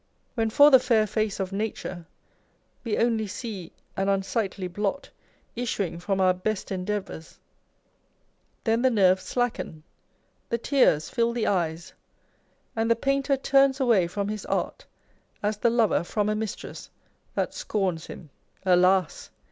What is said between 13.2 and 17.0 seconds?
turns away from his art, as the lover from a mistress,